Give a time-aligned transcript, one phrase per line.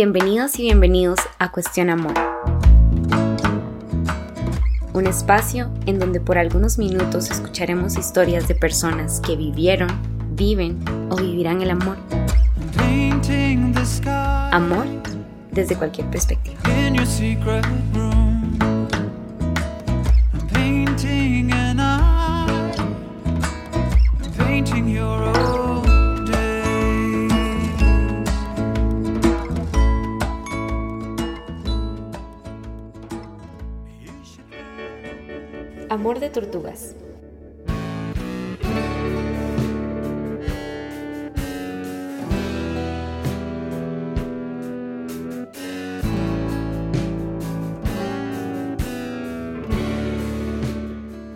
[0.00, 2.14] Bienvenidos y bienvenidos a Cuestión Amor.
[4.92, 9.88] Un espacio en donde por algunos minutos escucharemos historias de personas que vivieron,
[10.36, 10.78] viven
[11.10, 11.96] o vivirán el amor.
[14.52, 14.86] Amor
[15.50, 16.60] desde cualquier perspectiva.
[36.18, 36.96] De tortugas.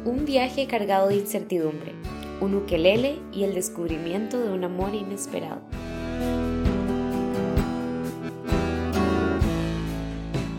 [0.05, 1.93] Un viaje cargado de incertidumbre,
[2.41, 5.61] un ukelele y el descubrimiento de un amor inesperado.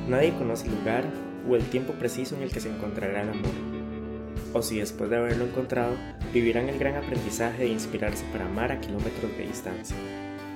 [0.07, 1.03] Nadie conoce el lugar
[1.49, 3.72] o el tiempo preciso en el que se encontrará el amor.
[4.53, 5.95] O si después de haberlo encontrado,
[6.31, 9.95] vivirán el gran aprendizaje de inspirarse para amar a kilómetros de distancia,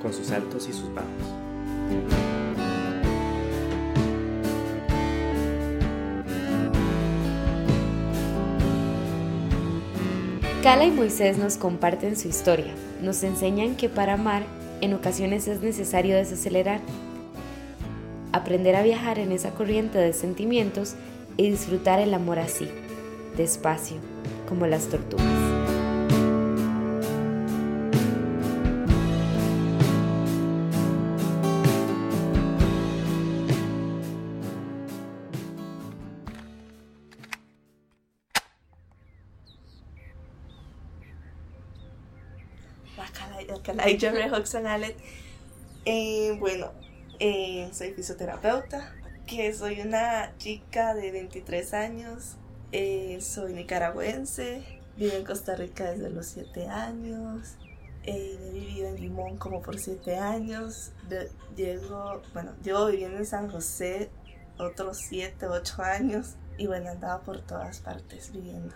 [0.02, 1.08] con sus altos y sus bajos.
[10.62, 14.44] Cala y Moisés nos comparten su historia, nos enseñan que para amar
[14.82, 16.82] en ocasiones es necesario desacelerar,
[18.32, 20.96] aprender a viajar en esa corriente de sentimientos
[21.38, 22.68] y disfrutar el amor así,
[23.38, 23.98] despacio,
[24.50, 25.48] como las tortugas.
[45.86, 46.72] Eh, bueno,
[47.20, 48.94] eh, soy fisioterapeuta,
[49.26, 52.36] que soy una chica de 23 años,
[52.72, 54.64] eh, soy nicaragüense,
[54.98, 57.56] vivo en Costa Rica desde los 7 años,
[58.04, 60.92] eh, he vivido en Limón como por 7 años,
[61.56, 64.10] llego, bueno, llevo viviendo en San José
[64.58, 68.74] otros 7, 8 años y bueno, andaba por todas partes viviendo.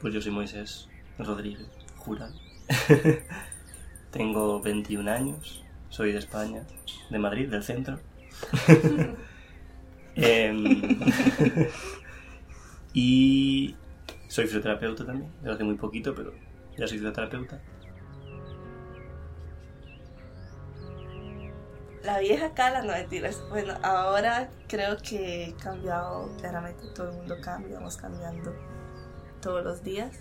[0.00, 0.88] Pues yo soy Moisés
[1.18, 2.30] Rodríguez, jura.
[4.10, 6.62] Tengo 21 años, soy de España,
[7.10, 8.00] de Madrid, del centro.
[10.16, 10.98] Em,
[12.92, 13.76] y
[14.28, 16.32] soy fisioterapeuta también, desde hace muy poquito, pero
[16.76, 17.60] ya soy fisioterapeuta.
[22.02, 23.42] La vieja cala, no mentiras.
[23.50, 28.54] Bueno, ahora creo que he cambiado, claramente todo el mundo cambia, vamos cambiando
[29.42, 30.18] todos los días.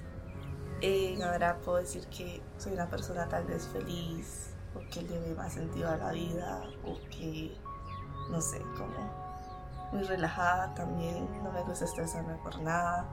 [0.81, 5.35] Eh, ahora puedo decir que soy una persona tal vez feliz, o que le ve
[5.35, 7.55] más sentido a la vida, o que,
[8.29, 9.28] no sé, como
[9.91, 13.07] muy relajada también, no me gusta estresarme por nada,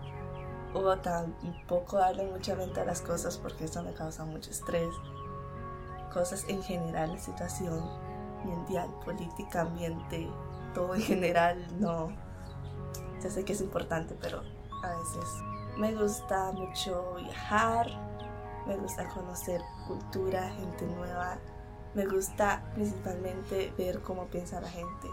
[0.74, 4.94] o tampoco darle mucha mente a las cosas porque eso me causa mucho estrés.
[6.12, 7.82] Cosas en general, situación
[8.44, 10.28] mundial, política, ambiente,
[10.74, 12.08] todo en general, no.
[13.22, 14.42] Ya sé que es importante, pero
[14.82, 15.24] a veces
[15.76, 17.86] me gusta mucho viajar,
[18.66, 21.38] me gusta conocer cultura, gente nueva,
[21.94, 25.08] me gusta principalmente ver cómo piensa la gente,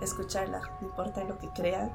[0.00, 1.90] escucharla, no importa lo que crean,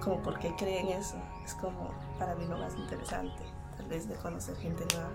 [0.00, 3.42] como por qué creen eso, es como para mí lo más interesante,
[3.76, 5.10] tal vez de conocer gente nueva.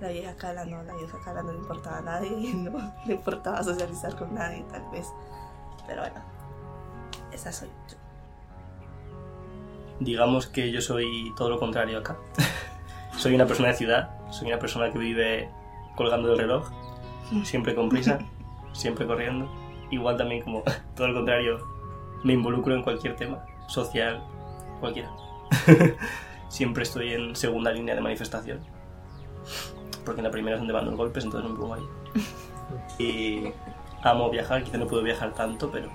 [0.00, 3.62] La vieja Cala no, la vieja Cala no le importaba a nadie, no le importaba
[3.62, 5.12] socializar con nadie tal vez,
[5.86, 6.20] pero bueno,
[7.32, 7.96] esa soy yo
[10.00, 12.16] digamos que yo soy todo lo contrario acá.
[13.16, 15.50] soy una persona de ciudad, soy una persona que vive
[15.96, 16.68] colgando del reloj,
[17.44, 18.18] siempre con prisa,
[18.72, 19.50] siempre corriendo.
[19.90, 20.62] Igual también como
[20.94, 21.66] todo lo contrario,
[22.24, 24.22] me involucro en cualquier tema, social,
[24.80, 25.10] cualquiera.
[26.48, 28.60] siempre estoy en segunda línea de manifestación.
[30.04, 31.88] Porque en la primera es donde van los golpes, entonces no me pongo ahí.
[32.98, 33.44] Y
[34.02, 35.88] amo viajar, quizá no puedo viajar tanto, pero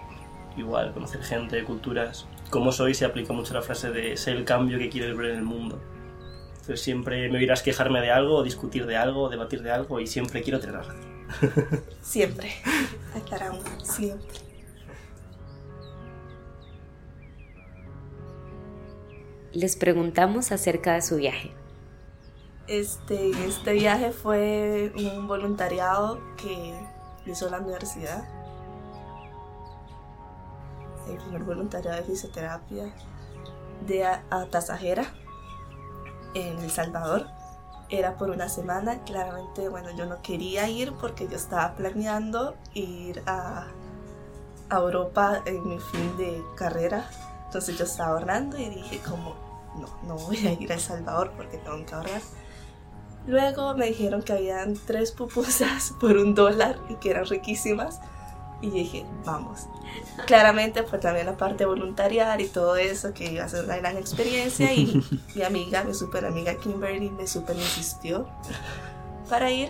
[0.57, 4.79] igual conocer gente, culturas, como soy se aplica mucho la frase de ser el cambio
[4.79, 5.79] que quieres ver en el mundo.
[6.51, 10.41] Entonces siempre me oirás quejarme de algo, discutir de algo, debatir de algo y siempre
[10.41, 11.12] quiero tener razón.
[12.01, 12.51] Siempre.
[13.15, 14.39] Aclaramos, siempre.
[19.51, 21.51] Les preguntamos acerca de su viaje.
[22.67, 26.73] Este, este viaje fue un voluntariado que
[27.27, 28.27] hizo la universidad
[31.07, 32.93] el primer voluntariado de fisioterapia
[33.85, 35.05] de Atazajera
[36.33, 37.27] en El Salvador.
[37.89, 43.21] Era por una semana, claramente, bueno, yo no quería ir porque yo estaba planeando ir
[43.25, 43.67] a
[44.69, 47.05] a Europa en mi fin de carrera.
[47.45, 49.35] Entonces yo estaba ahorrando y dije como,
[49.75, 52.21] no, no voy a ir a El Salvador porque tengo que ahorrar.
[53.27, 57.99] Luego me dijeron que habían tres pupusas por un dólar y que eran riquísimas.
[58.63, 59.67] Y dije, vamos.
[60.25, 63.97] Claramente fue también la parte voluntariar y todo eso, que iba a ser una gran
[63.97, 64.73] experiencia.
[64.73, 65.03] Y
[65.35, 68.25] mi amiga, mi super amiga Kimberly, me super insistió
[69.29, 69.69] para ir.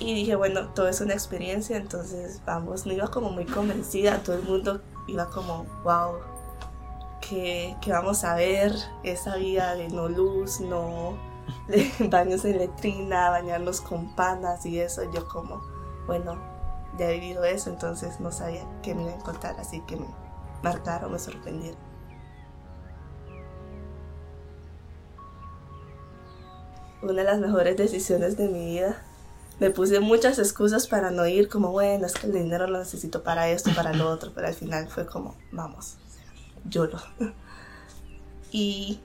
[0.00, 2.86] Y dije, bueno, todo es una experiencia, entonces vamos.
[2.86, 6.14] No iba como muy convencida, todo el mundo iba como, wow,
[7.20, 11.18] que, que vamos a ver esa vida de no luz, no
[12.08, 15.02] baños en letrina, bañarnos con panas y eso.
[15.12, 15.60] Yo como,
[16.06, 16.51] bueno,
[16.98, 20.06] ya he vivido eso, entonces no sabía qué me iba a encontrar, así que me
[20.62, 21.78] marcaron, me sorprendieron.
[27.02, 29.02] Una de las mejores decisiones de mi vida.
[29.58, 33.22] Me puse muchas excusas para no ir, como bueno, es que el dinero lo necesito
[33.22, 35.96] para esto, para lo otro, pero al final fue como, vamos,
[36.64, 36.98] yo lo.
[38.54, 39.00] Y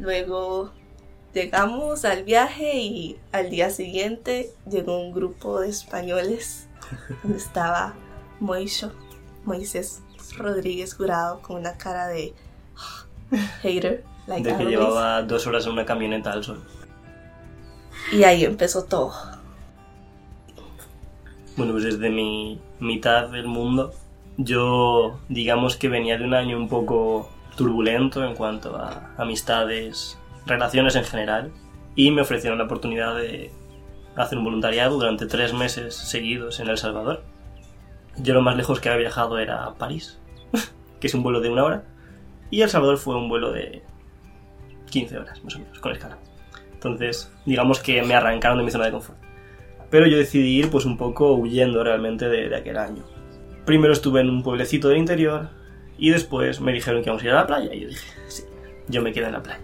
[0.00, 0.72] luego
[1.34, 6.68] llegamos al viaje y al día siguiente llegó un grupo de españoles
[7.22, 7.94] donde estaba
[8.40, 8.92] Moisho,
[9.44, 10.02] Moisés
[10.38, 12.32] Rodríguez Jurado con una cara de
[13.62, 14.04] hater.
[14.26, 16.64] Like De que llevaba dos horas en una camioneta al sol.
[18.10, 19.12] Y ahí empezó todo.
[21.56, 23.92] Bueno, pues desde mi mitad del mundo,
[24.38, 30.96] yo digamos que venía de un año un poco turbulento en cuanto a amistades, relaciones
[30.96, 31.52] en general,
[31.94, 33.50] y me ofrecieron la oportunidad de
[34.16, 37.24] hacer un voluntariado durante tres meses seguidos en El Salvador.
[38.16, 40.20] Yo lo más lejos que había viajado era París,
[41.00, 41.84] que es un vuelo de una hora,
[42.50, 43.82] y El Salvador fue un vuelo de
[44.90, 46.18] 15 horas, más o menos, con escala.
[46.72, 49.18] Entonces, digamos que me arrancaron de mi zona de confort.
[49.90, 53.04] Pero yo decidí ir pues un poco huyendo realmente de, de aquel año.
[53.64, 55.48] Primero estuve en un pueblecito del interior
[55.96, 58.42] y después me dijeron que íbamos a ir a la playa y yo dije, sí,
[58.88, 59.63] yo me quedo en la playa.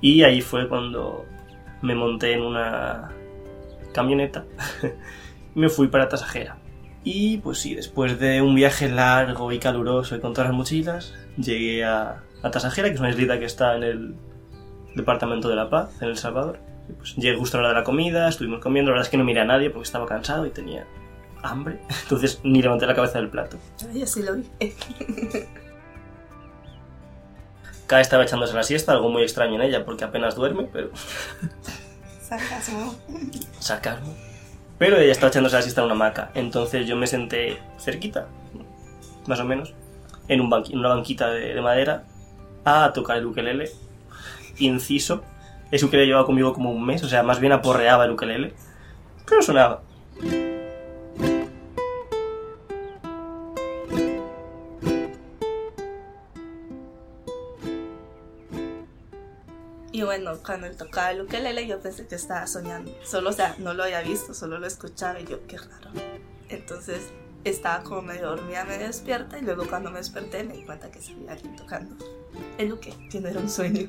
[0.00, 1.24] Y ahí fue cuando
[1.82, 3.10] me monté en una
[3.92, 4.44] camioneta
[5.54, 6.58] y me fui para Tasajera.
[7.04, 11.14] Y pues sí, después de un viaje largo y caluroso y con todas las mochilas,
[11.36, 14.14] llegué a, Tasajera, que es una islita que está en el
[14.94, 16.60] departamento de La Paz, en El Salvador.
[16.88, 19.10] Y pues llegué justo a la hora de la comida, estuvimos comiendo, la verdad es
[19.10, 20.86] que no miré a nadie porque estaba cansado y tenía
[21.42, 23.56] hambre, entonces ni levanté la cabeza del plato.
[23.92, 24.44] Ay, así lo vi.
[27.86, 30.90] Kai estaba echándose la siesta, algo muy extraño en ella porque apenas duerme, pero
[32.20, 32.94] Sarcasmo.
[33.60, 34.14] sarcasmo.
[34.78, 38.26] Pero ella estaba echándose la siesta en una hamaca, entonces yo me senté cerquita,
[39.26, 39.72] más o menos,
[40.28, 42.04] en, un banqui- en una banquita de, de madera,
[42.64, 43.70] a tocar el ukelele.
[44.58, 45.22] Inciso,
[45.70, 48.54] ese ukelele llevaba conmigo como un mes, o sea, más bien aporreaba el ukelele,
[49.28, 49.82] pero sonaba.
[60.46, 62.94] Cuando él tocaba el ukelele yo pensé que estaba soñando.
[63.04, 65.90] Solo, o sea, no lo había visto, solo lo escuchaba y yo, qué raro.
[66.48, 67.10] Entonces
[67.44, 71.00] estaba como medio dormida, medio despierta y luego cuando me desperté me di cuenta que
[71.00, 71.96] había alguien tocando
[72.58, 73.88] el uke, que no era un sueño.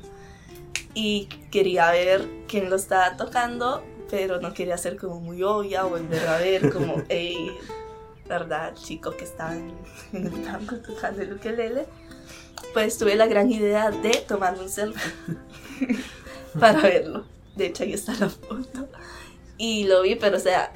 [0.94, 5.90] Y quería ver quién lo estaba tocando, pero no quería ser como muy obvia o
[5.90, 7.56] volver a ver como, hey,
[8.28, 8.74] ¿verdad?
[8.74, 9.72] Chico que estaba en,
[10.12, 11.86] en el banco tocando el ukelele.
[12.72, 15.12] Pues tuve la gran idea de tomarme un selfie
[16.58, 17.24] para verlo.
[17.56, 18.88] De hecho, ahí está la foto.
[19.56, 20.72] Y lo vi, pero o sea,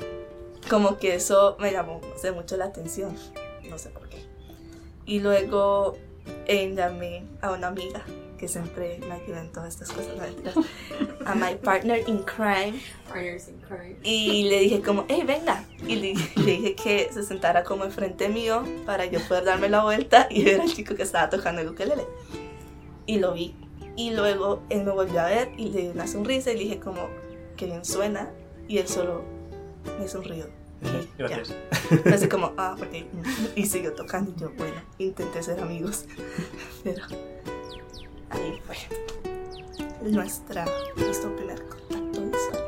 [0.68, 3.16] como que eso me llamó no sé, mucho la atención.
[3.68, 4.24] No sé por qué.
[5.06, 5.96] Y luego
[6.46, 8.02] eh, llamé a una amiga
[8.42, 10.64] que siempre me ayuda en todas estas cosas, no
[11.26, 12.80] a my partner in crime.
[13.06, 13.96] Partners in crime.
[14.02, 15.64] Y le dije como, hey, venga.
[15.86, 19.84] Y le, le dije que se sentara como enfrente mío para yo poder darme la
[19.84, 22.04] vuelta y ver al chico que estaba tocando el ukelele.
[23.06, 23.54] Y lo vi.
[23.96, 26.80] Y luego él me volvió a ver y le di una sonrisa y le dije
[26.80, 27.08] como,
[27.56, 28.30] que bien suena.
[28.68, 29.22] Y él solo
[29.98, 30.46] me sonrió.
[31.18, 31.28] Ya.
[31.28, 31.56] Gracias.
[32.06, 33.06] Así como, ah, porque...
[33.56, 36.06] Y siguió tocando y yo, bueno, intenté ser amigos.
[36.84, 37.04] Pero
[38.30, 38.76] ahí fue
[40.10, 40.64] nuestra,
[40.96, 42.62] nuestro primer contacto visual.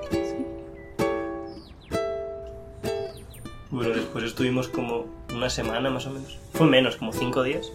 [3.71, 6.39] Bueno, después estuvimos como una semana más o menos.
[6.53, 7.73] Fue menos, como cinco días.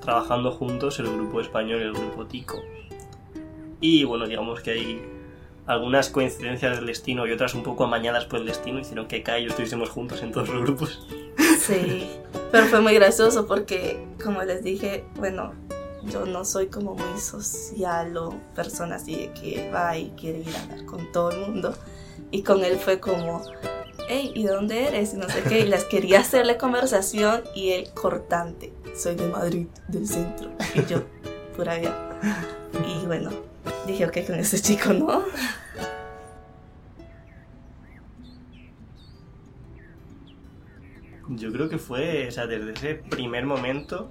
[0.00, 2.60] Trabajando juntos el grupo español y el grupo Tico.
[3.80, 5.02] Y bueno, digamos que hay
[5.66, 9.42] algunas coincidencias del destino y otras un poco amañadas por el destino hicieron que Kai
[9.42, 11.06] y yo estuviésemos juntos en todos los grupos.
[11.58, 12.10] Sí,
[12.50, 15.52] pero fue muy gracioso porque, como les dije, bueno,
[16.04, 20.56] yo no soy como muy social o persona así de que va y quiere ir
[20.56, 21.74] a hablar con todo el mundo.
[22.30, 23.42] Y con él fue como,
[24.10, 25.14] hey, ¿y de dónde eres?
[25.14, 29.66] Y no sé qué, y les quería hacerle conversación y él cortante, soy de Madrid,
[29.86, 31.04] del centro, y yo,
[31.56, 32.18] pura vida.
[32.88, 33.30] Y bueno,
[33.86, 35.22] dije, ok, con ese chico no.
[41.28, 44.10] Yo creo que fue, o sea, desde ese primer momento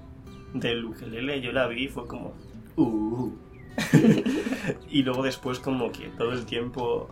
[0.54, 2.34] del ukelele yo la vi y fue como,
[2.78, 3.32] uh.
[4.90, 7.10] y luego después como que todo el tiempo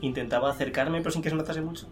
[0.00, 1.88] intentaba acercarme pero sin que se notase mucho.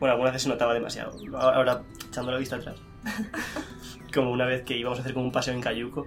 [0.00, 1.12] Bueno, algunas veces se notaba demasiado.
[1.36, 2.76] Ahora, echando la vista atrás.
[4.14, 6.06] como una vez que íbamos a hacer como un paseo en Cayuco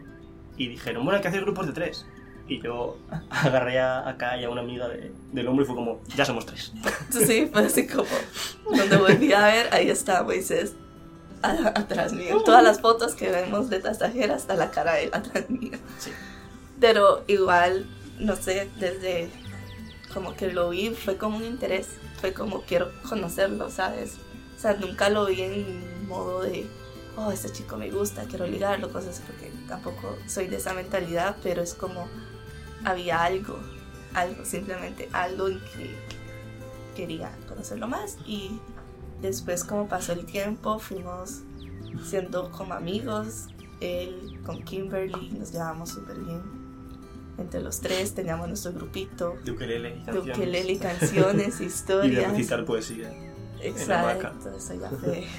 [0.57, 2.05] y dijeron, bueno, hay que hacer grupos de tres.
[2.47, 2.97] Y yo
[3.29, 6.45] agarré a, acá y a una amiga de, del hombro y fue como, ya somos
[6.45, 6.73] tres.
[7.11, 8.05] Sí, fue así como,
[8.63, 10.73] cuando volví a ver, ahí está Moisés
[11.41, 12.41] a- atrás mío.
[12.43, 15.77] Todas las fotos que vemos de tasajera está la cara de él atrás mío.
[15.97, 16.11] Sí.
[16.79, 17.85] Pero igual,
[18.19, 19.29] no sé, desde
[20.13, 21.87] como que lo vi, fue como un interés.
[22.19, 24.17] Fue como quiero conocerlo, ¿sabes?
[24.57, 26.67] O sea, nunca lo vi en modo de,
[27.17, 31.61] oh, este chico me gusta, quiero ligarlo, cosas porque tampoco soy de esa mentalidad, pero
[31.61, 32.07] es como
[32.85, 33.59] había algo,
[34.13, 35.95] algo, simplemente algo en que
[36.95, 38.59] quería conocerlo más y
[39.21, 41.41] después como pasó el tiempo fuimos
[42.03, 43.47] siendo como amigos,
[43.79, 46.60] él con Kimberly nos llevamos súper bien.
[47.37, 50.37] Entre los tres teníamos nuestro grupito De ukelele y canciones.
[50.37, 52.31] ukelele, canciones, Y de historias.
[52.31, 53.11] recitar poesía.
[53.61, 55.25] Exacto, eso ya fue.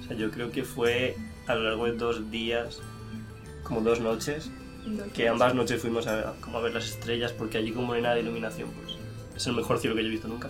[0.00, 2.80] O sea, yo creo que fue a lo largo de dos días,
[3.62, 4.50] como dos noches,
[5.12, 8.02] que ambas noches fuimos a, como a ver las estrellas porque allí como no hay
[8.02, 8.96] nada de iluminación, pues
[9.36, 10.48] es el mejor cielo que yo he visto nunca.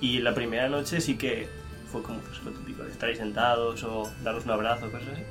[0.00, 1.48] Y la primera noche sí que
[1.92, 5.22] fue como pues, lo típico estar ahí sentados o darnos un abrazo, cosas así.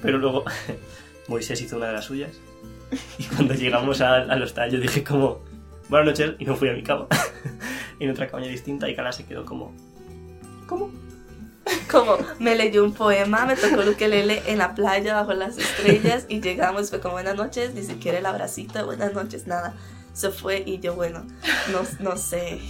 [0.00, 0.44] Pero luego
[1.28, 2.32] Moisés hizo una de las suyas
[3.18, 5.40] y cuando llegamos al, al hostal yo dije como
[5.88, 7.06] buenas noches y me fui a mi cama
[8.00, 9.74] en otra cabaña distinta y Carla se quedó como
[10.66, 10.90] ¿cómo?
[11.90, 16.26] Como me leyó un poema, me tocó el ukelele en la playa bajo las estrellas
[16.28, 19.74] y llegamos, fue como buenas noches, ni siquiera el abracito, buenas noches, nada.
[20.12, 21.24] Se fue y yo, bueno,
[21.72, 22.60] no, no sé.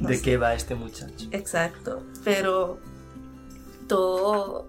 [0.00, 0.22] no- ¿De sé.
[0.22, 1.26] qué va este muchacho?
[1.32, 2.78] Exacto, pero
[3.88, 4.66] todo,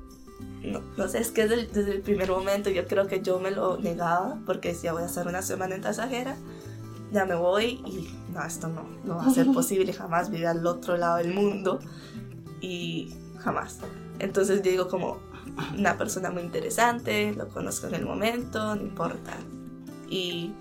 [0.64, 3.40] no, no sé, es que desde el, desde el primer momento yo creo que yo
[3.40, 6.36] me lo negaba porque decía voy a hacer una semana en tasajera,
[7.12, 10.66] ya me voy y no, esto no, no va a ser posible, jamás vive al
[10.66, 11.80] otro lado del mundo
[12.62, 13.80] y jamás.
[14.20, 15.20] Entonces yo digo como
[15.78, 19.38] una persona muy interesante, lo conozco en el momento, no importa.
[20.10, 20.52] Y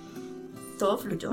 [0.78, 1.30] todo fluyó.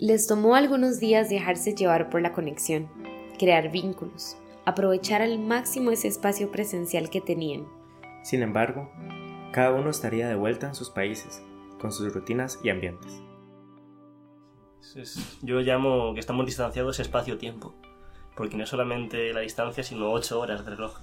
[0.00, 2.88] Les tomó algunos días dejarse llevar por la conexión,
[3.38, 7.66] crear vínculos, aprovechar al máximo ese espacio presencial que tenían.
[8.22, 8.90] Sin embargo,
[9.52, 11.42] cada uno estaría de vuelta en sus países,
[11.80, 13.20] con sus rutinas y ambientes.
[14.80, 17.74] Es- es- yo llamo que estamos distanciados espacio-tiempo,
[18.36, 20.98] porque no es solamente la distancia, sino ocho horas de reloj.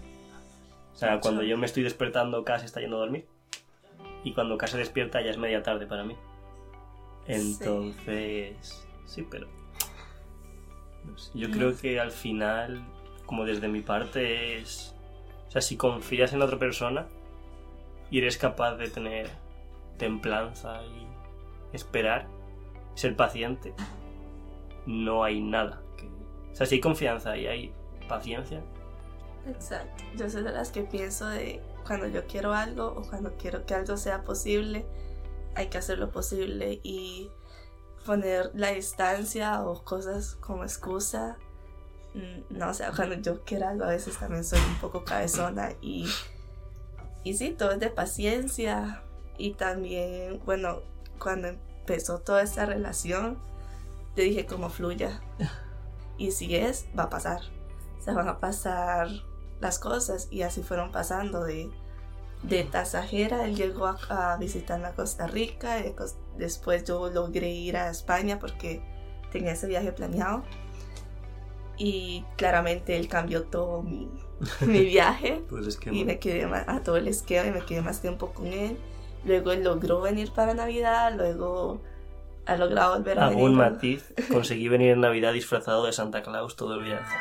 [0.94, 3.28] O sea, cuando yo me estoy despertando, Cas está yendo a dormir,
[4.24, 6.16] y cuando Cas se despierta ya es media tarde para mí.
[7.28, 9.48] Entonces, sí, pero...
[11.06, 12.84] no sé, yo creo que al final,
[13.26, 14.96] como desde mi parte, es...
[15.48, 17.08] O sea, si confías en otra persona
[18.10, 19.30] y eres capaz de tener
[19.98, 21.08] templanza y
[21.74, 22.28] esperar,
[22.96, 23.76] ser paciente,
[24.86, 25.84] no hay nada.
[26.52, 27.74] O sea, si hay confianza y hay
[28.08, 28.66] paciencia,
[29.46, 30.04] Exacto.
[30.16, 33.76] Yo soy de las que pienso de cuando yo quiero algo o cuando quiero que
[33.76, 34.86] algo sea posible,
[35.56, 37.32] hay que hacer lo posible y
[38.06, 41.38] poner la distancia o cosas como excusa.
[42.14, 45.74] mm, No, o sea, cuando yo quiero algo a veces también soy un poco cabezona
[45.82, 46.08] y,
[47.24, 49.04] y sí, todo es de paciencia
[49.38, 50.82] y también, bueno,
[51.20, 53.38] cuando empezó toda esta relación,
[54.16, 55.22] yo dije como fluya.
[56.20, 57.42] Y si es, va a pasar.
[58.04, 59.08] Se van a pasar
[59.60, 60.28] las cosas.
[60.32, 61.70] Y así fueron pasando de,
[62.42, 65.80] de tasajera él llegó a, a visitarme a Costa Rica.
[65.80, 65.94] Y
[66.36, 68.82] después yo logré ir a España porque
[69.32, 70.44] tenía ese viaje planeado.
[71.78, 74.10] Y claramente él cambió todo mi,
[74.62, 75.46] mi viaje.
[75.68, 75.94] Es que...
[75.94, 78.76] y me quedé más, a todo el esquema y me quedé más tiempo con él
[79.28, 81.82] luego él logró venir para Navidad luego
[82.46, 86.56] ha logrado volver a venir Algún matiz, conseguí venir en Navidad disfrazado de Santa Claus
[86.56, 87.16] todo el viaje.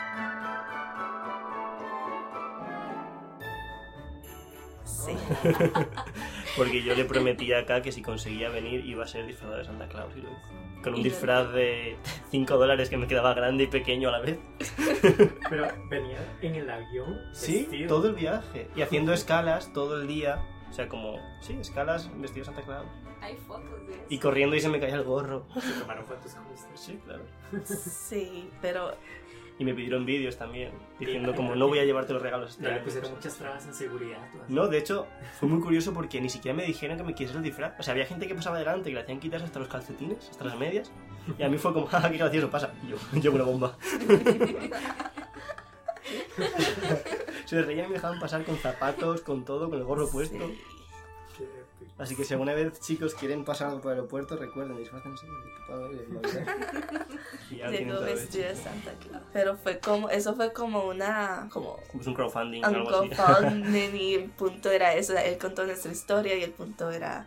[4.85, 5.13] Sí.
[6.57, 9.89] Porque yo le prometí acá que si conseguía venir iba a ser disfrazado de Santa
[9.89, 10.67] Claus y lo hizo.
[10.83, 11.97] Con un disfraz de
[12.31, 14.39] 5 dólares que me quedaba grande y pequeño a la vez.
[15.51, 17.19] Pero venía en el avión.
[17.33, 17.89] Sí, vestido.
[17.89, 18.69] todo el viaje.
[18.77, 20.39] Y haciendo escalas todo el día.
[20.77, 22.87] O sea, como, sí, escalas vestido de Santa Claus.
[23.23, 24.03] Hay fotos de eso.
[24.11, 25.47] Y corriendo y se me caía el gorro.
[25.59, 26.69] Se tomaron fotos con usted.
[26.75, 27.23] Sí, claro.
[27.65, 28.93] Sí, pero
[29.59, 32.85] Y me pidieron vídeos también, diciendo como no voy a llevarte los regalos este año".
[32.85, 34.19] pusieron muchas trabas en seguridad.
[34.31, 34.53] tú así.
[34.53, 35.07] No, de hecho,
[35.41, 37.73] fue muy curioso porque ni siquiera me dijeron que me quisiera el disfraz.
[37.81, 40.45] O sea, había gente que pasaba delante que le hacían quitarse hasta los calcetines, hasta
[40.45, 40.93] las medias.
[41.39, 42.71] Y a mí fue como, ¡ah, qué gracioso pasa!
[42.87, 43.79] Y yo, llevo una bomba.
[47.47, 50.37] Se reían y me dejaban pasar con zapatos, con todo, con el gorro puesto.
[50.37, 51.45] sí.
[51.45, 51.93] Épico.
[51.99, 55.33] Así que si alguna vez, chicos, quieren pasar por el aeropuerto, recuerden, disfrácense de
[57.71, 59.25] llegó vestido de Santa Claus.
[59.33, 63.09] Pero fue como, eso fue como una, como Es un crowdfunding un algo así.
[63.09, 67.27] GoFundMe y el punto era eso, él contó nuestra historia y el punto era,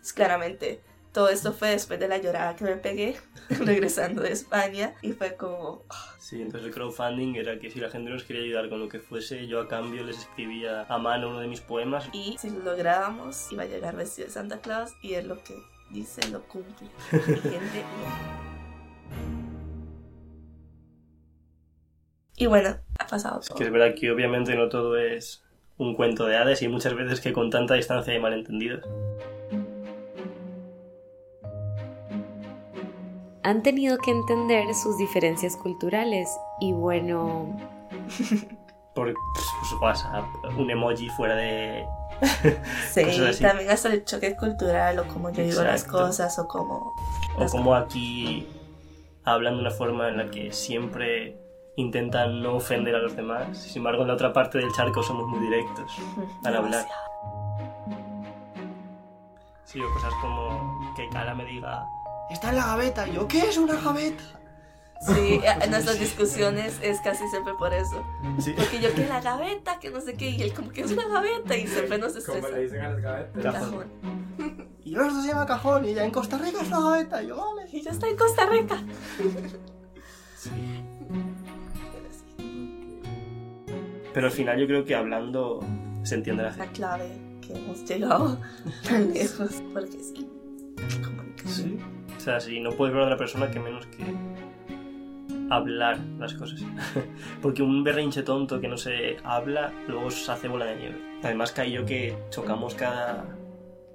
[0.00, 0.80] pues, claramente,
[1.12, 3.16] todo esto fue después de la llorada que me pegué
[3.50, 5.84] regresando de España y fue como,
[6.18, 9.00] Sí, entonces el crowdfunding era que si la gente nos quería ayudar con lo que
[9.00, 12.08] fuese, yo a cambio les escribía a mano uno de mis poemas.
[12.12, 15.54] y si lo lográbamos iba a llegar vestido de Santa Claus y es lo que
[15.90, 16.86] dice, lo cumple.
[17.12, 17.16] Y
[17.48, 17.84] gente,
[22.36, 23.58] y bueno, ha pasado Es todo.
[23.58, 25.42] que es verdad que obviamente no todo es
[25.76, 28.84] un cuento de hadas y muchas veces que con tanta distancia hay malentendidos.
[33.42, 36.28] Han tenido que entender sus diferencias culturales
[36.60, 37.56] y bueno,
[38.94, 40.24] Por pues, WhatsApp,
[40.56, 41.86] un emoji fuera de...
[42.90, 43.02] Sí,
[43.40, 46.94] también hasta el choque cultural o como yo digo las cosas o como...
[47.38, 48.46] O como aquí
[49.24, 51.38] hablan de una forma en la que siempre
[51.76, 53.56] intentan no ofender a los demás.
[53.56, 55.92] Sin embargo, en la otra parte del charco somos muy directos
[56.44, 56.86] al hablar.
[59.64, 61.86] Sí, o cosas como que Cara me diga,
[62.30, 63.08] está en la gaveta.
[63.08, 64.22] Y yo, ¿qué es una gaveta?
[65.06, 68.04] Sí, en nuestras discusiones es casi siempre por eso.
[68.38, 68.52] Sí.
[68.56, 71.08] Porque yo que la gaveta, que no sé qué, y él como que es una
[71.08, 72.48] gaveta y siempre nos Como estresa.
[72.56, 73.42] le dicen a las gavetas.
[73.54, 73.86] Cajón.
[74.82, 77.22] Y esto se llama cajón y ya en Costa Rica es una gaveta.
[77.22, 77.68] Y yo, vale.
[77.70, 78.82] Y yo estoy en Costa Rica.
[84.12, 85.60] Pero al final yo creo que hablando
[86.02, 86.66] se entiende la gente.
[86.66, 88.38] La clave que hemos llegado
[88.88, 89.62] tan lejos.
[89.72, 90.28] Porque sí,
[91.04, 91.29] comunicación.
[91.50, 91.78] Sí.
[92.16, 94.04] O sea, si no puedes ver a otra persona, que menos que
[95.50, 96.60] hablar las cosas.
[97.42, 101.00] Porque un berrinche tonto que no se habla, luego se hace bola de nieve.
[101.22, 103.24] Además, caí yo que chocamos cada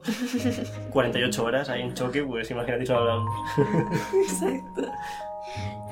[0.92, 3.34] 48 horas ahí en choque, pues imagínate si no hablamos.
[4.28, 4.92] Exacto.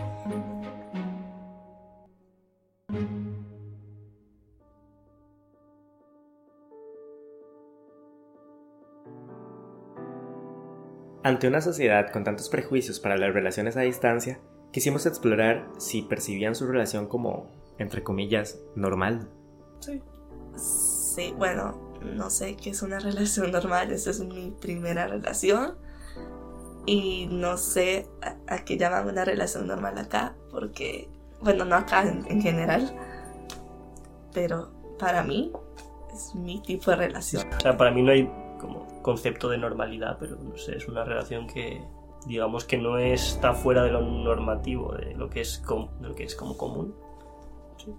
[11.23, 16.53] Ante una sociedad con tantos prejuicios para las relaciones a distancia, quisimos explorar si percibían
[16.53, 19.29] su relación como, entre comillas, normal.
[20.55, 23.93] Sí, bueno, no sé qué es una relación normal.
[23.93, 25.77] Esta es mi primera relación.
[26.85, 30.35] Y no sé a, a qué llaman una relación normal acá.
[30.51, 31.07] Porque,
[31.39, 32.93] bueno, no acá en, en general.
[34.33, 35.53] Pero para mí
[36.13, 37.47] es mi tipo de relación.
[37.55, 38.29] O sea, para mí no hay
[39.03, 41.85] concepto de normalidad, pero no sé, es una relación que
[42.25, 46.15] digamos que no está fuera de lo normativo, de lo que es, com- de lo
[46.15, 46.95] que es como común.
[47.77, 47.93] Sí.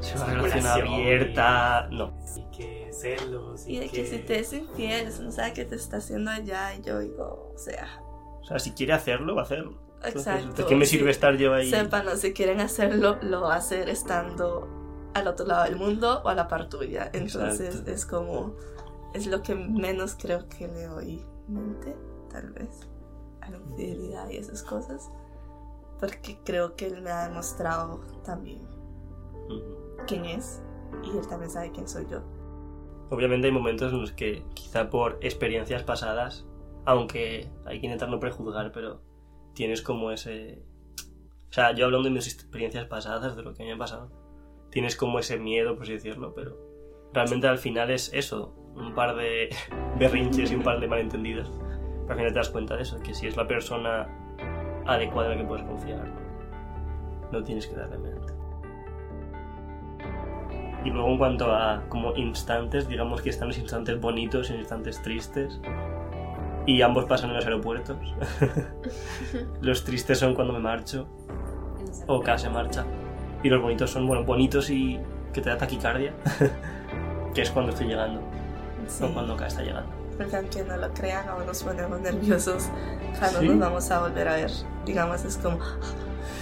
[0.00, 2.12] Es una relación abierta, no.
[2.36, 3.66] Y que celos.
[3.68, 6.74] Y de que si te es infiel, no sabe qué te está haciendo allá.
[6.74, 8.00] Y yo digo, o sea,
[8.42, 9.78] O sea, si quiere hacerlo, va a hacerlo.
[10.04, 10.62] Entonces, exacto.
[10.62, 10.96] ¿De qué me sí.
[10.98, 11.70] sirve estar yo ahí?
[11.70, 14.68] Sepan, si quieren hacerlo, lo va a hacer estando
[15.14, 17.08] al otro lado del mundo o a la par tuya.
[17.12, 17.90] Entonces Exacto.
[17.92, 18.56] es como,
[19.14, 21.96] es lo que menos creo que le doy mente,
[22.30, 22.80] tal vez,
[23.40, 25.10] a la infidelidad y esas cosas.
[26.00, 28.60] Porque creo que él me ha demostrado también
[30.06, 30.60] quién es
[31.04, 32.22] y él también sabe quién soy yo.
[33.10, 36.44] Obviamente hay momentos en los que, quizá por experiencias pasadas,
[36.84, 39.00] aunque hay que intentar no prejuzgar, pero
[39.54, 40.64] tienes como ese...
[41.50, 44.10] O sea, yo hablando de mis experiencias pasadas, de lo que me ha pasado,
[44.70, 46.58] tienes como ese miedo, por así decirlo, pero
[47.12, 49.50] realmente al final es eso, un par de
[49.98, 51.50] berrinches y un par de malentendidos.
[52.02, 54.08] Pero al final te das cuenta de eso, que si es la persona
[54.86, 56.06] adecuada en la que puedes confiar,
[57.32, 58.32] no tienes que darle mente.
[60.84, 64.60] Y luego en cuanto a como instantes, digamos que están los instantes bonitos y los
[64.60, 65.60] instantes tristes.
[66.66, 67.96] Y ambos pasan en los aeropuertos.
[69.62, 71.08] los tristes son cuando me marcho
[72.06, 72.84] o se marcha.
[73.42, 74.98] Y los bonitos son, bueno, bonitos y
[75.32, 76.12] que te da taquicardia.
[77.34, 78.22] que es cuando estoy llegando,
[78.88, 79.90] Sí, cuando acá está llegando.
[80.16, 82.68] porque aunque no lo crean, aún nos ponemos nerviosos
[83.18, 83.48] cuando ¿Sí?
[83.48, 84.50] nos vamos a volver a ver.
[84.86, 85.58] Digamos, es como,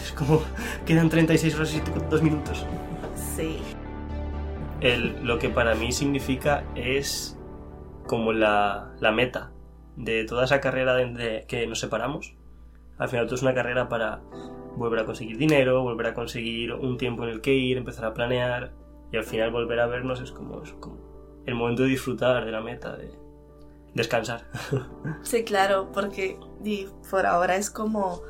[0.04, 0.42] Es como,
[0.84, 2.66] quedan 36 horas y 2 minutos.
[3.14, 3.62] sí,
[4.80, 7.38] El, lo que para mí significa es
[8.06, 9.52] como la, la meta
[9.96, 12.34] de toda esa carrera de, de que nos separamos.
[12.98, 14.20] Al final todo es una carrera para
[14.76, 18.14] volver a conseguir dinero, volver a conseguir un tiempo en el que ir, empezar a
[18.14, 18.72] planear
[19.12, 20.96] y al final volver a vernos es como, es como
[21.46, 23.12] el momento de disfrutar de la meta, de
[23.94, 24.46] descansar.
[25.22, 28.22] sí, claro, porque di, por ahora es como,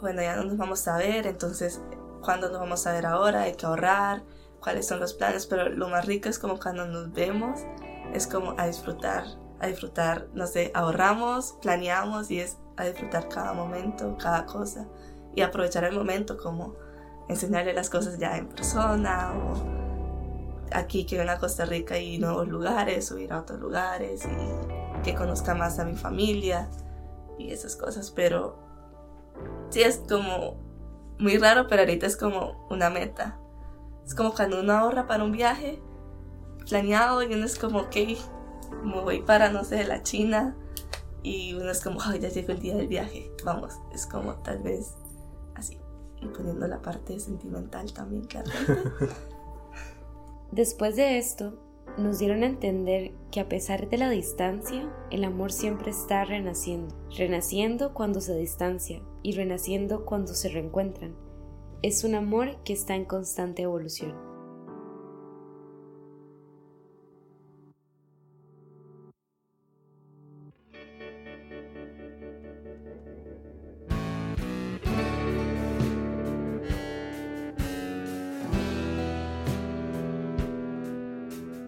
[0.00, 1.80] bueno, ya no nos vamos a ver, entonces,
[2.22, 3.42] ¿cuándo nos vamos a ver ahora?
[3.42, 4.22] Hay que ahorrar,
[4.60, 7.60] cuáles son los planes, pero lo más rico es como cuando nos vemos,
[8.14, 9.24] es como a disfrutar,
[9.60, 14.88] a disfrutar, no sé, ahorramos, planeamos y es a disfrutar cada momento, cada cosa
[15.34, 16.74] y aprovechar el momento como
[17.28, 19.83] enseñarle las cosas ya en persona o
[20.72, 25.02] aquí que ven a Costa Rica y nuevos lugares o ir a otros lugares y
[25.02, 26.68] que conozca más a mi familia
[27.38, 28.58] y esas cosas, pero
[29.70, 30.56] sí es como
[31.18, 33.38] muy raro, pero ahorita es como una meta.
[34.06, 35.80] Es como cuando uno ahorra para un viaje
[36.68, 37.96] planeado y uno es como, ok,
[38.84, 40.56] me voy para, no sé, la China
[41.22, 44.58] y uno es como, ay, ya llegó el día del viaje, vamos, es como tal
[44.62, 44.94] vez
[45.54, 45.78] así.
[46.20, 49.14] Y poniendo la parte sentimental también, claramente.
[50.54, 51.58] Después de esto,
[51.98, 56.94] nos dieron a entender que a pesar de la distancia, el amor siempre está renaciendo,
[57.10, 61.16] renaciendo cuando se distancia y renaciendo cuando se reencuentran.
[61.82, 64.33] Es un amor que está en constante evolución.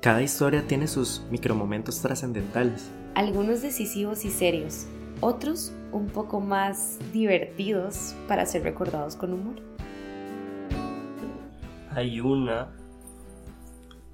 [0.07, 2.93] Cada historia tiene sus micromomentos trascendentales.
[3.17, 4.87] Algunos decisivos y serios,
[5.21, 9.57] otros un poco más divertidos para ser recordados con humor.
[11.91, 12.69] Hay una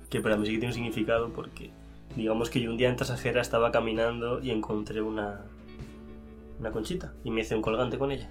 [0.09, 1.73] que para mí sí que tiene un significado porque
[2.17, 5.43] digamos que yo un día en Tasajera estaba caminando y encontré una,
[6.59, 8.31] una conchita y me hice un colgante con ella.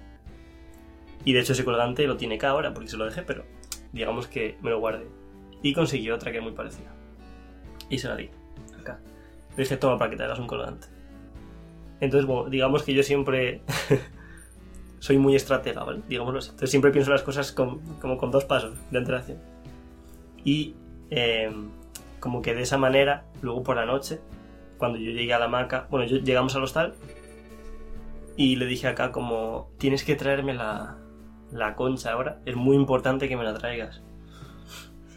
[1.24, 3.44] Y de hecho ese colgante lo tiene acá ahora porque se lo dejé, pero
[3.92, 5.06] digamos que me lo guardé.
[5.62, 6.92] Y conseguí otra que es muy parecida.
[7.92, 8.30] Y se la di,
[8.80, 8.98] acá.
[9.56, 10.86] Le dije, toma para que te hagas un colgante.
[12.00, 13.60] Entonces, bueno, digamos que yo siempre
[14.98, 16.00] soy muy estratega, ¿vale?
[16.08, 16.48] Digámoslo así.
[16.48, 19.38] Entonces siempre pienso las cosas con- como con dos pasos de antelación.
[20.44, 20.74] Y
[21.10, 21.52] eh,
[22.18, 24.20] como que de esa manera, luego por la noche,
[24.78, 26.94] cuando yo llegué a la hamaca, bueno, yo- llegamos al hostal
[28.36, 30.96] y le dije acá como, tienes que traerme la,
[31.52, 34.00] la concha ahora, es muy importante que me la traigas.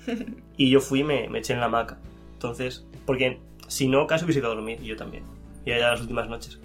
[0.58, 1.98] y yo fui y me, me eché en la hamaca.
[2.36, 5.24] Entonces, porque si no, casi hubiese ido a dormir, y yo también.
[5.66, 6.60] Y allá las últimas noches.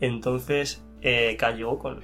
[0.00, 2.00] Entonces, eh, cayó con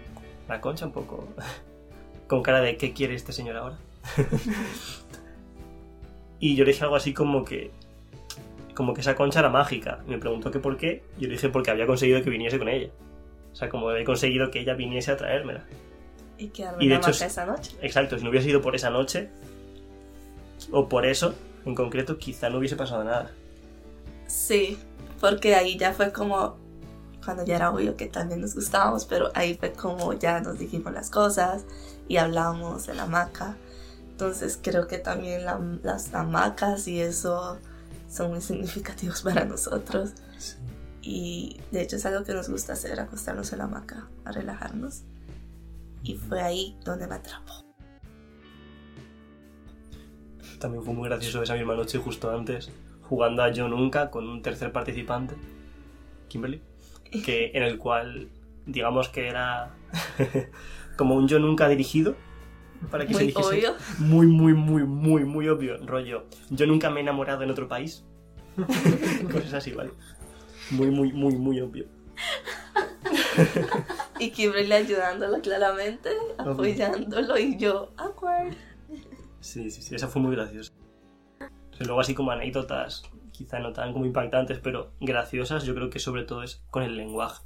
[0.48, 1.28] la concha un poco
[2.28, 3.78] con cara de ¿qué quiere este señor ahora?
[6.40, 7.70] y yo le dije algo así como que
[8.74, 10.02] como que esa concha era mágica.
[10.06, 11.02] Me preguntó que por qué.
[11.18, 12.88] Yo le dije porque había conseguido que viniese con ella.
[13.52, 15.64] O sea, como he conseguido que ella viniese a traérmela.
[16.38, 17.72] y quedarme Y de hecho esa noche.
[17.82, 19.28] Exacto, si no hubiese ido por esa noche,
[20.70, 23.30] o por eso, en concreto, quizá no hubiese pasado nada.
[24.26, 24.78] Sí,
[25.20, 26.56] porque ahí ya fue como
[27.24, 30.92] cuando ya era obvio que también nos gustábamos, pero ahí fue como ya nos dijimos
[30.92, 31.64] las cosas
[32.08, 33.56] y hablamos en la hamaca.
[34.12, 37.58] Entonces creo que también la- las hamacas y eso
[38.10, 40.12] son muy significativos para nosotros.
[41.02, 45.02] Y de hecho es algo que nos gusta hacer, acostarnos en la hamaca, a relajarnos.
[46.02, 47.52] Y fue ahí donde me atrapó.
[50.60, 52.70] También fue muy gracioso esa misma noche, justo antes,
[53.08, 55.34] jugando a Yo Nunca con un tercer participante,
[56.28, 56.60] Kimberly,
[57.24, 58.28] que, en el cual,
[58.66, 59.74] digamos que era
[60.96, 62.14] como un Yo Nunca dirigido,
[62.90, 63.48] para que se Muy dijese.
[63.48, 63.74] obvio.
[63.98, 66.26] Muy, muy, muy, muy, muy obvio, rollo.
[66.50, 68.04] Yo nunca me he enamorado en otro país.
[69.32, 69.90] Cosas así, ¿vale?
[70.70, 71.86] Muy, muy, muy, muy obvio.
[74.18, 78.54] Y Kimberly ayudándolo claramente, apoyándolo y yo, awkward.
[79.40, 80.72] Sí, sí, sí, esa fue muy graciosa.
[81.72, 85.88] O sea, luego así como anécdotas, quizá no tan como impactantes, pero graciosas, yo creo
[85.88, 87.42] que sobre todo es con el lenguaje.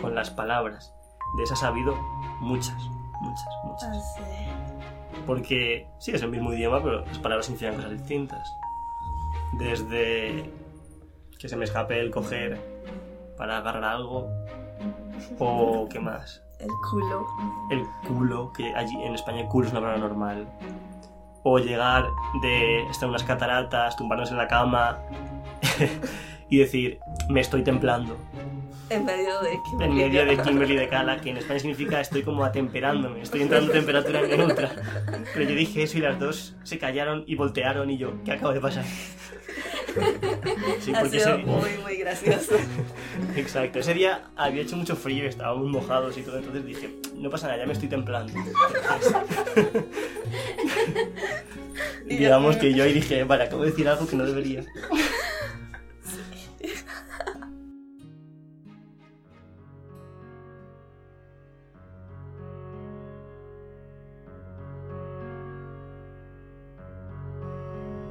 [0.00, 0.94] Con las palabras.
[1.36, 1.94] De esas ha habido
[2.40, 2.82] muchas,
[3.20, 4.16] muchas, muchas.
[4.20, 4.60] Ah.
[5.26, 8.56] Porque sí, es el mismo idioma, pero las palabras significan cosas distintas.
[9.58, 10.59] Desde
[11.40, 12.60] que se me escape el coger
[13.36, 14.30] para agarrar algo,
[15.38, 16.42] o qué más.
[16.58, 17.26] El culo.
[17.70, 20.46] el culo, que allí en España el culo es una palabra normal.
[21.42, 22.04] O llegar
[22.42, 24.98] de estar en unas cataratas, tumbarnos en la cama
[26.50, 26.98] y decir,
[27.30, 28.18] me estoy templando.
[28.90, 30.36] En medio de En Kimberly medio de.
[30.36, 34.72] Kimberly de Cala, que en España significa estoy como atemperándome, estoy entrando a temperatura neutra.
[35.32, 38.52] Pero yo dije eso y las dos se callaron y voltearon y yo, ¿qué acaba
[38.52, 38.84] de pasar?
[40.80, 42.54] Sí, ha porque sido ese- muy, muy gracioso.
[43.36, 47.46] Exacto, ese día había hecho mucho frío, estábamos mojados y todo, entonces dije, no pasa
[47.48, 48.32] nada, ya me estoy templando.
[52.00, 54.64] Entonces, digamos que yo ahí dije, vale, acabo de decir algo que no debería.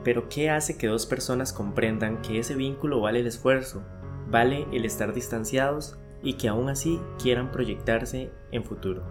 [0.03, 3.83] Pero ¿qué hace que dos personas comprendan que ese vínculo vale el esfuerzo,
[4.29, 9.03] vale el estar distanciados y que aún así quieran proyectarse en futuro?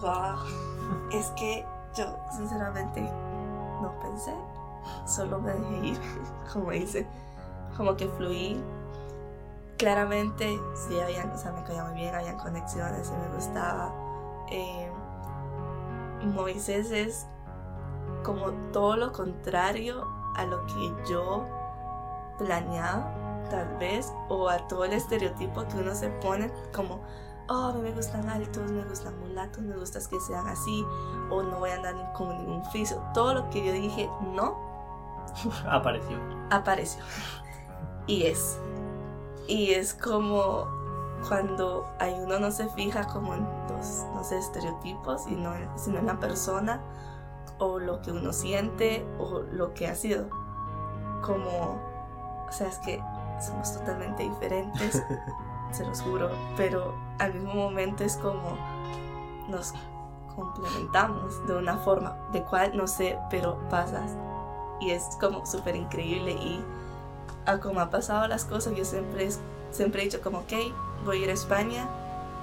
[0.00, 0.38] Wow.
[1.12, 1.64] Es que
[1.96, 4.32] yo, sinceramente, no pensé.
[5.06, 5.98] Solo me dejé ir,
[6.52, 7.06] como dice.
[7.76, 8.60] Como que fluí.
[9.76, 13.92] Claramente, sí, habían, o sea, me caía muy bien, habían conexiones, sí me gustaba.
[14.50, 14.90] Eh,
[16.34, 17.26] Moisés es
[18.22, 21.44] como todo lo contrario a lo que yo
[22.38, 23.12] planeaba,
[23.50, 27.00] tal vez, o a todo el estereotipo que uno se pone como
[27.48, 30.84] oh, a mí me gustan altos, me gustan mulatos, me gusta que sean así,
[31.30, 33.02] o no voy a andar con ningún fiso.
[33.14, 34.56] Todo lo que yo dije no
[35.68, 36.18] Apareció.
[36.50, 37.02] apareció.
[38.06, 38.58] Y es.
[39.46, 40.66] Y es como
[41.26, 45.98] cuando hay uno no se fija como en los, no sé, estereotipos, y no, sino
[45.98, 46.80] en la persona,
[47.58, 50.28] o lo que uno siente, o lo que ha sido.
[51.22, 51.78] Como,
[52.48, 53.02] o sea, es que
[53.44, 55.02] somos totalmente diferentes,
[55.72, 58.56] se los juro, pero al mismo momento es como
[59.48, 59.72] nos
[60.34, 64.16] complementamos de una forma de cual no sé, pero pasas
[64.80, 66.64] y es como súper increíble y
[67.46, 69.28] a como ha pasado las cosas yo siempre
[69.70, 70.52] siempre he dicho como ok
[71.04, 71.88] voy a ir a España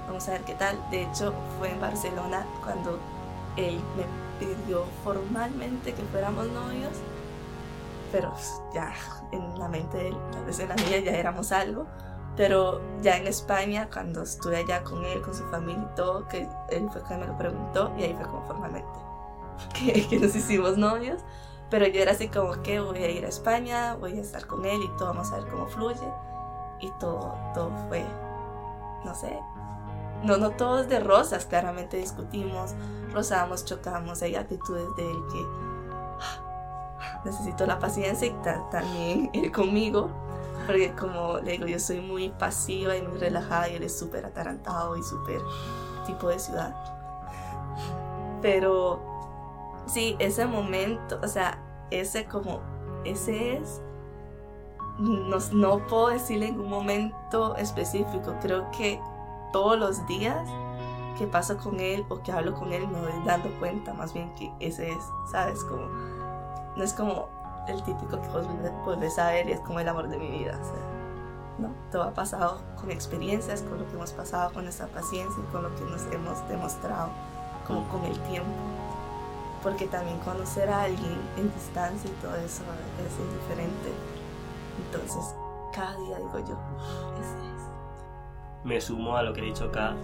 [0.07, 2.99] vamos a ver qué tal de hecho fue en Barcelona cuando
[3.55, 6.93] él me pidió formalmente que fuéramos novios
[8.11, 8.33] pero
[8.73, 8.93] ya
[9.31, 11.87] en la mente de él tal vez en la mía ya éramos algo
[12.35, 16.47] pero ya en España cuando estuve allá con él con su familia y todo que
[16.69, 18.99] él fue quien me lo preguntó y ahí fue como formalmente
[19.73, 21.21] que, que nos hicimos novios
[21.69, 24.65] pero yo era así como que voy a ir a España, voy a estar con
[24.65, 26.13] él y todo, vamos a ver cómo fluye.
[26.79, 28.05] Y todo, todo fue,
[29.03, 29.39] no sé,
[30.25, 32.73] no, no todo es de rosas, claramente discutimos,
[33.13, 35.45] rozamos, chocamos, hay actitudes de él que
[36.21, 40.09] ah, necesito la paciencia y ta- también él conmigo,
[40.65, 44.25] porque como le digo, yo soy muy pasiva y muy relajada y él es súper
[44.25, 45.39] atarantado y súper
[46.05, 46.75] tipo de ciudad.
[48.41, 48.99] Pero
[49.87, 51.57] sí, ese momento, o sea,
[51.91, 52.59] ese como,
[53.03, 53.81] ese es,
[54.99, 58.99] no, no puedo decirle en un momento específico, creo que
[59.55, 60.45] todos los días
[61.17, 64.35] que paso con él o que hablo con él me voy dando cuenta más bien
[64.35, 64.97] que ese es,
[65.31, 65.63] ¿sabes?
[65.63, 65.85] Como,
[66.75, 67.29] no es como
[67.69, 68.45] el típico que vos
[68.83, 70.83] vuelves a ver y es como el amor de mi vida, o sea,
[71.57, 75.51] no, todo ha pasado con experiencias, con lo que hemos pasado, con nuestra paciencia y
[75.53, 77.11] con lo que nos hemos demostrado
[77.65, 78.51] como con el tiempo
[79.63, 82.61] porque también conocer a alguien en distancia y todo eso
[82.99, 83.93] es indiferente.
[84.85, 85.33] Entonces,
[85.73, 86.57] cada día digo yo,
[87.21, 87.54] ese es.
[88.65, 89.95] Me sumo a lo que he dicho acá.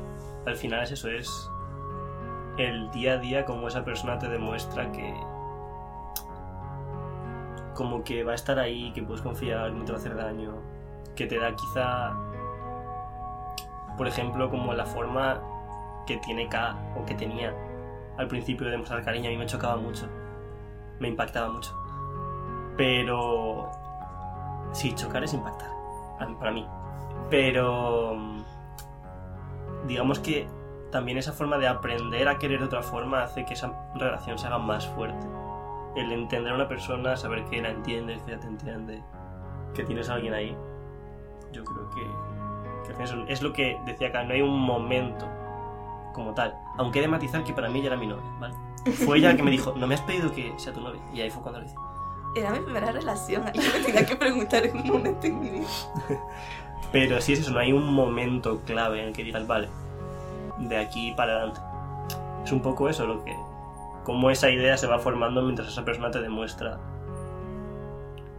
[0.45, 1.52] Al final es eso, es
[2.58, 5.13] el día a día como esa persona te demuestra que
[7.74, 10.54] como que va a estar ahí, que puedes confiar, no te va a hacer daño,
[11.15, 12.13] que te da quizá,
[13.97, 15.41] por ejemplo, como la forma
[16.06, 17.56] que tiene K o que tenía
[18.17, 20.08] al principio de demostrar cariño, a mí me chocaba mucho,
[21.00, 21.76] me impactaba mucho.
[22.78, 23.71] Pero
[24.74, 25.69] sí, chocar es impactar,
[26.39, 26.67] para mí.
[27.30, 28.40] Pero mm,
[29.87, 30.47] digamos que
[30.91, 34.47] también esa forma de aprender a querer de otra forma hace que esa relación se
[34.47, 35.25] haga más fuerte.
[35.95, 39.03] El entender a una persona, saber que la entiendes, que ella te entiende,
[39.73, 40.55] que tienes a alguien ahí,
[41.51, 45.27] yo creo que, es lo que decía acá, no hay un momento
[46.13, 46.55] como tal.
[46.77, 48.53] Aunque he de matizar que para mí ella era mi novia, ¿vale?
[49.05, 51.01] Fue ella la que me dijo, no me has pedido que sea tu novia.
[51.13, 51.75] Y ahí fue cuando lo hice.
[52.35, 55.67] Era mi primera relación, alguien me tenía que preguntar en un momento en mi vida.
[56.91, 59.69] Pero sí es eso, no hay un momento clave en el que digas, vale,
[60.57, 61.61] de aquí para adelante.
[62.43, 63.35] Es un poco eso lo que.
[64.03, 66.79] cómo esa idea se va formando mientras esa persona te demuestra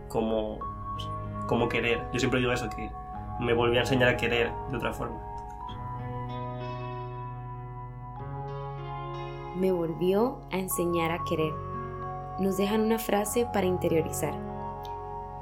[0.08, 0.58] cómo,
[1.46, 2.02] cómo querer.
[2.12, 2.90] Yo siempre digo eso, que
[3.40, 5.18] me volví a enseñar a querer de otra forma.
[9.56, 11.52] Me volvió a enseñar a querer.
[12.38, 14.51] Nos dejan una frase para interiorizar.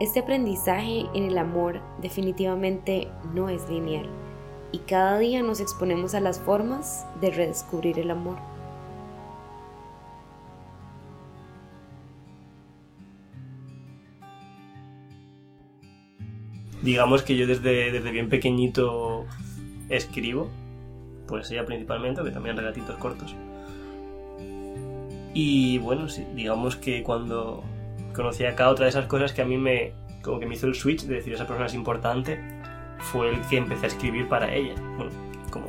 [0.00, 4.08] Este aprendizaje en el amor definitivamente no es lineal
[4.72, 8.38] y cada día nos exponemos a las formas de redescubrir el amor.
[16.80, 19.26] Digamos que yo desde, desde bien pequeñito
[19.90, 20.48] escribo,
[21.28, 23.34] pues ella principalmente, que también relatitos cortos.
[25.34, 27.62] Y bueno, digamos que cuando
[28.14, 29.92] conocí a cada otra de esas cosas que a mí me,
[30.23, 32.40] como que me hizo el switch de decir esa persona es importante,
[32.99, 34.75] fue el que empecé a escribir para ella.
[34.96, 35.11] Bueno,
[35.51, 35.66] como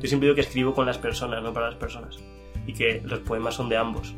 [0.00, 2.18] yo siempre digo que escribo con las personas, no para las personas,
[2.66, 4.14] y que los poemas son de ambos.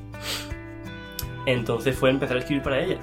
[1.46, 2.98] Entonces fue empezar a escribir para ella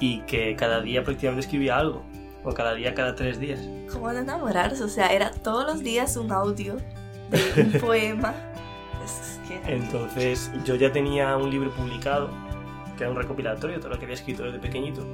[0.00, 2.02] y que cada día prácticamente escribía algo,
[2.42, 3.60] o cada día, cada tres días.
[3.92, 4.82] ¿Cómo de enamorarse?
[4.82, 6.76] O sea, era todos los días un audio
[7.30, 8.34] de un poema.
[9.66, 12.30] Entonces yo ya tenía un libro publicado,
[13.04, 15.04] era un recopilatorio de todo lo que había escrito desde pequeñito,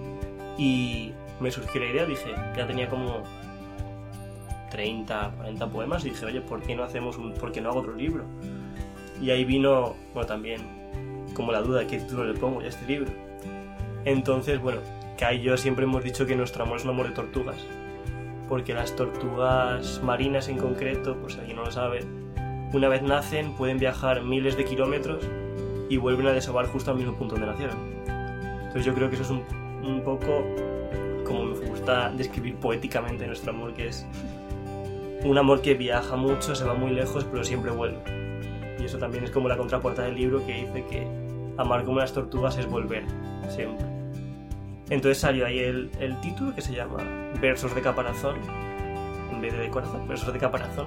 [0.59, 3.23] y me surgió la idea, dije, ya tenía como
[4.71, 7.95] 30, 40 poemas, y dije, oye, ¿por qué no hacemos por qué no hago otro
[7.95, 8.25] libro?
[9.21, 10.61] Y ahí vino, bueno, también
[11.35, 13.11] como la duda, ¿qué título le pongo a este libro?
[14.05, 14.81] Entonces, bueno,
[15.19, 17.59] Kai y yo siempre hemos dicho que nuestro amor es un amor de tortugas,
[18.49, 22.01] porque las tortugas marinas en concreto, pues alguien no lo sabe,
[22.73, 25.25] una vez nacen pueden viajar miles de kilómetros
[25.89, 27.77] y vuelven a desovar justo al mismo punto donde nacieron.
[28.59, 29.45] Entonces yo creo que eso es un,
[29.85, 30.45] un poco
[31.27, 34.07] como me gusta describir poéticamente nuestro amor, que es
[35.25, 37.99] un amor que viaja mucho, se va muy lejos, pero siempre vuelve.
[38.79, 41.07] Y eso también es como la contraportada del libro que dice que
[41.57, 43.05] amar como las tortugas es volver,
[43.49, 43.87] siempre.
[44.89, 46.99] Entonces salió ahí el, el título que se llama
[47.41, 48.37] Versos de caparazón,
[49.33, 50.87] en vez de de corazón, Versos de caparazón,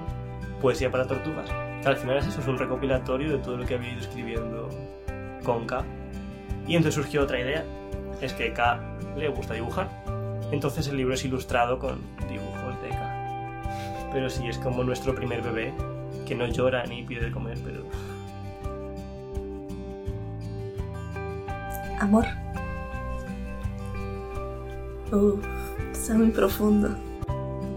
[0.60, 1.50] poesía para tortugas.
[1.82, 4.68] Que al final es eso, es un recopilatorio de todo lo que había ido escribiendo
[5.40, 5.84] con K.
[6.66, 7.64] Y entonces surgió otra idea,
[8.20, 8.80] es que K
[9.16, 9.88] le gusta dibujar.
[10.52, 14.10] Entonces el libro es ilustrado con dibujos de K.
[14.12, 15.72] Pero sí, es como nuestro primer bebé,
[16.26, 17.84] que no llora ni pide de comer, pero
[22.00, 22.24] Amor.
[25.12, 25.44] Uf,
[25.92, 26.96] está muy profundo.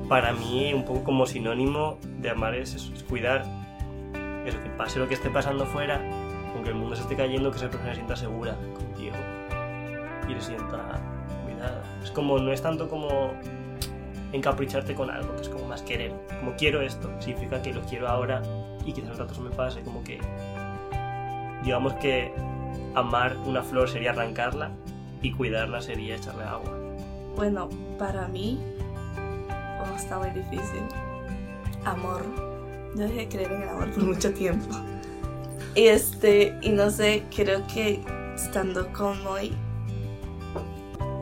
[0.08, 3.46] para mí un poco como sinónimo de amar es, eso, es cuidar.
[4.46, 6.00] Eso, que pase lo que esté pasando fuera,
[6.64, 9.16] aunque el mundo se esté cayendo, que esa persona se sienta segura contigo
[10.30, 11.02] y se sienta
[11.44, 11.84] cuidada.
[12.02, 13.34] Es como, no es tanto como
[14.32, 16.14] encapricharte con algo, que es como más querer.
[16.40, 18.42] Como quiero esto, significa que lo quiero ahora
[18.86, 20.22] y quizás rato se me pase, como que
[21.64, 22.34] digamos que
[22.96, 24.72] amar una flor sería arrancarla
[25.22, 26.72] y cuidarla sería echarle agua.
[27.36, 27.68] Bueno,
[28.00, 28.58] para mí,
[29.82, 30.84] oh, está muy difícil.
[31.84, 32.24] Amor.
[32.96, 34.74] Yo dejé de creer en el amor por mucho tiempo.
[35.76, 38.00] Este, y no sé, creo que
[38.36, 39.56] estando con Moy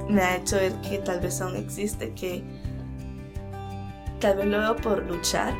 [0.10, 2.44] me ha hecho ver que tal vez aún existe, que
[4.20, 5.54] tal vez lo veo por luchar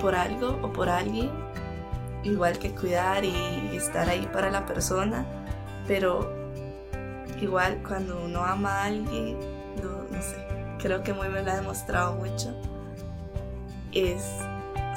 [0.00, 1.30] por algo o por alguien,
[2.24, 5.26] igual que cuidar y estar ahí para la persona,
[5.86, 6.32] pero
[7.42, 9.38] igual cuando uno ama a alguien,
[9.82, 10.36] no, no sé,
[10.78, 12.54] creo que Moy me lo ha demostrado mucho,
[13.92, 14.22] es,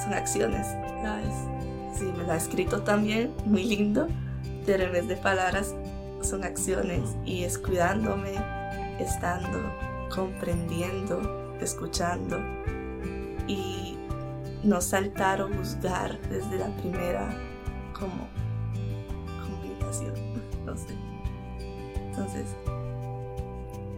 [0.01, 0.65] son acciones,
[1.03, 1.60] ¿sabes?
[1.93, 4.07] Sí, me lo ha escrito también, muy lindo,
[4.65, 5.75] pero en vez de palabras
[6.21, 8.35] son acciones y es cuidándome,
[8.99, 9.59] estando,
[10.13, 12.37] comprendiendo, escuchando
[13.47, 13.97] y
[14.63, 17.29] no saltar o juzgar desde la primera
[17.93, 18.27] como
[19.43, 20.13] comunicación,
[20.65, 20.95] no sé.
[22.09, 22.55] Entonces,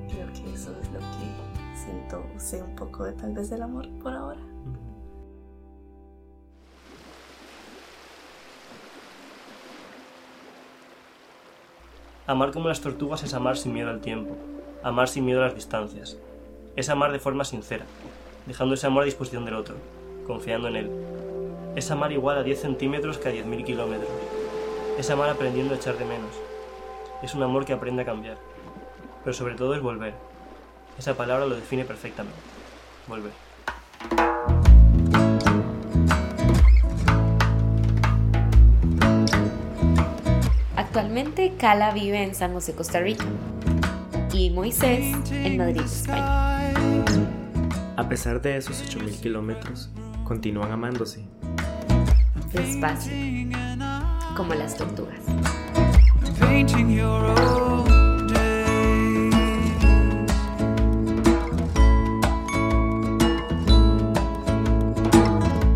[0.10, 3.90] creo que eso es lo que siento, sé un poco de tal vez del amor
[4.02, 4.53] por ahora.
[12.26, 14.38] Amar como las tortugas es amar sin miedo al tiempo,
[14.82, 16.18] amar sin miedo a las distancias.
[16.78, 17.84] Es amar de forma sincera,
[18.46, 19.76] dejando ese amor a disposición del otro,
[20.26, 20.92] confiando en él.
[21.76, 24.10] Es amar igual a 10 centímetros que a 10.000 kilómetros.
[24.98, 26.32] Es amar aprendiendo a echar de menos.
[27.22, 28.38] Es un amor que aprende a cambiar.
[29.26, 30.14] Pero sobre todo es volver.
[30.98, 32.40] Esa palabra lo define perfectamente.
[33.06, 33.43] Volver.
[40.96, 43.26] Actualmente Cala vive en San José, Costa Rica
[44.32, 46.72] y Moisés en Madrid, España.
[47.98, 49.90] A pesar de esos 8.000 kilómetros,
[50.24, 51.26] continúan amándose.
[52.52, 53.12] Despacio,
[54.38, 55.18] como las tortugas.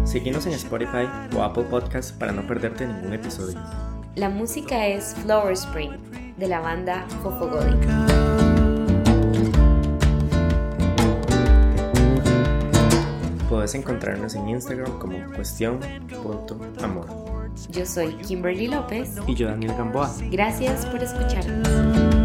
[0.05, 3.59] Seguinos en Spotify o Apple Podcasts para no perderte ningún episodio.
[4.17, 5.91] La música es Flower Spring
[6.37, 7.77] de la banda Fofogodi.
[13.47, 17.05] Puedes encontrarnos en Instagram como cuestión.amor.
[17.69, 19.17] Yo soy Kimberly López.
[19.27, 20.11] Y yo, Daniel Gamboa.
[20.31, 22.16] Gracias por escucharnos.